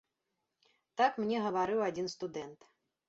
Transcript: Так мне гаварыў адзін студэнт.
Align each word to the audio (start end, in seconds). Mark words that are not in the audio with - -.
Так 1.01 1.21
мне 1.23 1.37
гаварыў 1.45 1.85
адзін 1.91 2.11
студэнт. 2.15 2.59